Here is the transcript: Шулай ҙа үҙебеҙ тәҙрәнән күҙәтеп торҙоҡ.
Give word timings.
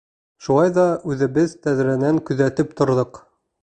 Шулай 0.45 0.71
ҙа 0.77 0.85
үҙебеҙ 1.13 1.55
тәҙрәнән 1.69 2.21
күҙәтеп 2.31 2.77
торҙоҡ. 2.83 3.27